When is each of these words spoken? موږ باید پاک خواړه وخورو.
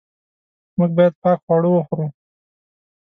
موږ 0.77 0.91
باید 0.97 1.13
پاک 1.23 1.39
خواړه 1.45 1.69
وخورو. 1.71 2.05